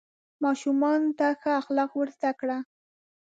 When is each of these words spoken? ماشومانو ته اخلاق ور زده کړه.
ماشومانو 0.43 1.09
ته 1.19 1.27
اخلاق 1.61 1.91
ور 1.95 2.09
زده 2.17 2.31
کړه. 2.39 2.57